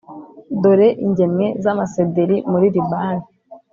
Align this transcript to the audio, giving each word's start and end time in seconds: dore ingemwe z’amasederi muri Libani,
dore 0.61 0.87
ingemwe 1.05 1.45
z’amasederi 1.63 2.37
muri 2.51 2.67
Libani, 2.75 3.25